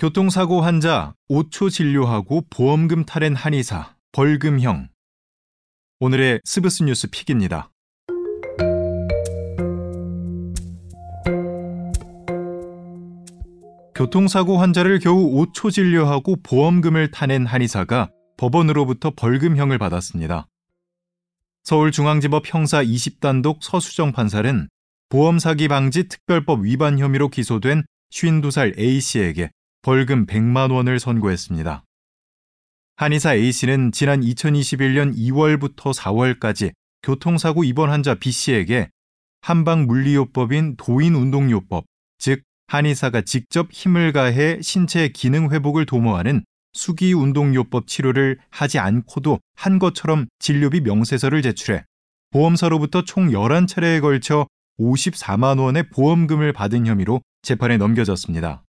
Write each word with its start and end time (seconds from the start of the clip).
교통사고 0.00 0.62
환자 0.62 1.12
5초 1.28 1.70
진료하고 1.70 2.46
보험금 2.48 3.04
타낸 3.04 3.36
한의사 3.36 3.96
벌금형. 4.12 4.88
오늘의 5.98 6.40
스브스 6.42 6.84
뉴스 6.84 7.10
pick입니다. 7.10 7.70
교통사고 13.94 14.56
환자를 14.56 15.00
겨우 15.00 15.32
5초 15.32 15.70
진료하고 15.70 16.36
보험금을 16.44 17.10
타낸 17.10 17.44
한의사가 17.44 18.08
법원으로부터 18.38 19.10
벌금형을 19.14 19.76
받았습니다. 19.76 20.46
서울중앙지법 21.64 22.44
형사 22.46 22.82
20단독 22.82 23.58
서수정 23.60 24.12
판사는 24.12 24.66
보험 25.10 25.38
사기 25.38 25.68
방지 25.68 26.08
특별법 26.08 26.64
위반 26.64 26.98
혐의로 26.98 27.28
기소된 27.28 27.82
52살 28.10 28.78
A씨에게 28.78 29.50
벌금 29.82 30.26
100만 30.26 30.72
원을 30.72 31.00
선고했습니다. 31.00 31.84
한의사 32.96 33.34
A씨는 33.34 33.92
지난 33.92 34.20
2021년 34.20 35.16
2월부터 35.16 35.94
4월까지 35.94 36.72
교통사고 37.02 37.64
입원 37.64 37.88
환자 37.88 38.14
B씨에게 38.14 38.90
한방물리요법인 39.40 40.76
도인운동요법, 40.76 41.86
즉 42.18 42.42
한의사가 42.66 43.22
직접 43.22 43.72
힘을 43.72 44.12
가해 44.12 44.60
신체 44.60 45.08
기능 45.08 45.50
회복을 45.50 45.86
도모하는 45.86 46.44
수기운동요법 46.74 47.86
치료를 47.86 48.38
하지 48.50 48.78
않고도 48.78 49.40
한 49.56 49.78
것처럼 49.78 50.26
진료비 50.38 50.82
명세서를 50.82 51.40
제출해 51.40 51.84
보험사로부터 52.30 53.02
총 53.04 53.30
11차례에 53.30 54.02
걸쳐 54.02 54.46
54만 54.78 55.58
원의 55.58 55.88
보험금을 55.88 56.52
받은 56.52 56.86
혐의로 56.86 57.22
재판에 57.42 57.78
넘겨졌습니다. 57.78 58.62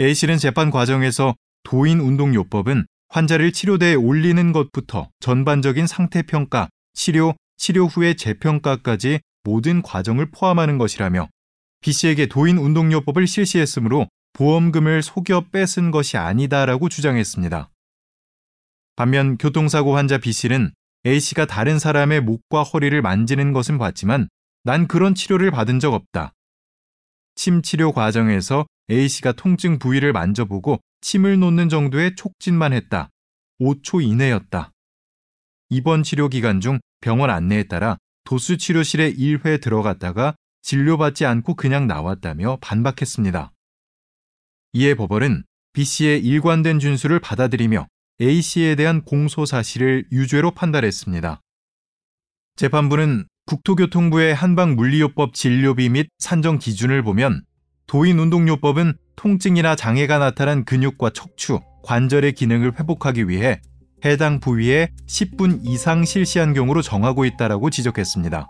A씨는 0.00 0.38
재판 0.38 0.70
과정에서 0.70 1.34
도인 1.64 1.98
운동요법은 1.98 2.86
환자를 3.08 3.52
치료대에 3.52 3.94
올리는 3.94 4.52
것부터 4.52 5.10
전반적인 5.18 5.86
상태평가, 5.86 6.68
치료, 6.94 7.34
치료 7.56 7.86
후의 7.86 8.16
재평가까지 8.16 9.20
모든 9.42 9.82
과정을 9.82 10.30
포함하는 10.30 10.78
것이라며 10.78 11.28
B씨에게 11.80 12.26
도인 12.26 12.58
운동요법을 12.58 13.26
실시했으므로 13.26 14.06
보험금을 14.34 15.02
속여 15.02 15.46
뺏은 15.50 15.90
것이 15.90 16.16
아니다라고 16.16 16.88
주장했습니다. 16.88 17.70
반면 18.94 19.36
교통사고 19.36 19.96
환자 19.96 20.18
B씨는 20.18 20.72
A씨가 21.06 21.46
다른 21.46 21.78
사람의 21.78 22.20
목과 22.20 22.62
허리를 22.62 23.00
만지는 23.02 23.52
것은 23.52 23.78
봤지만 23.78 24.28
난 24.62 24.86
그런 24.86 25.14
치료를 25.14 25.50
받은 25.50 25.80
적 25.80 25.94
없다. 25.94 26.34
침 27.34 27.62
치료 27.62 27.92
과정에서 27.92 28.66
A씨가 28.90 29.32
통증 29.32 29.78
부위를 29.78 30.12
만져보고 30.12 30.80
침을 31.00 31.38
놓는 31.38 31.68
정도의 31.68 32.16
촉진만 32.16 32.72
했다. 32.72 33.10
5초 33.60 34.02
이내였다. 34.02 34.72
입원 35.70 36.02
치료 36.02 36.28
기간 36.28 36.60
중 36.60 36.80
병원 37.00 37.30
안내에 37.30 37.64
따라 37.64 37.98
도수 38.24 38.56
치료실에 38.56 39.12
1회 39.14 39.60
들어갔다가 39.60 40.34
진료받지 40.62 41.26
않고 41.26 41.54
그냥 41.54 41.86
나왔다며 41.86 42.58
반박했습니다. 42.60 43.52
이에 44.72 44.94
법원은 44.94 45.44
B씨의 45.72 46.24
일관된 46.24 46.78
준수를 46.78 47.20
받아들이며 47.20 47.86
A씨에 48.20 48.74
대한 48.74 49.04
공소 49.04 49.44
사실을 49.44 50.06
유죄로 50.10 50.50
판단했습니다. 50.52 51.40
재판부는 52.56 53.26
국토교통부의 53.46 54.34
한방물리요법 54.34 55.34
진료비 55.34 55.88
및 55.90 56.08
산정 56.18 56.58
기준을 56.58 57.02
보면 57.02 57.44
도인운동요법은 57.88 58.94
통증이나 59.16 59.74
장애가 59.74 60.18
나타난 60.18 60.64
근육과 60.64 61.10
척추, 61.10 61.60
관절의 61.82 62.34
기능을 62.34 62.78
회복하기 62.78 63.28
위해 63.28 63.60
해당 64.04 64.38
부위에 64.40 64.90
10분 65.06 65.60
이상 65.64 66.04
실시한 66.04 66.52
경우로 66.54 66.82
정하고 66.82 67.24
있다라고 67.24 67.70
지적했습니다. 67.70 68.46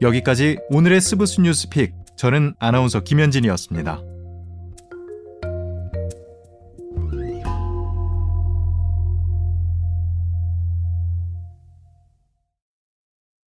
여기까지 0.00 0.58
오늘의 0.70 1.00
스브스 1.00 1.40
뉴스픽. 1.40 1.92
저는 2.16 2.54
아나운서 2.60 3.00
김현진이었습니다. 3.00 4.00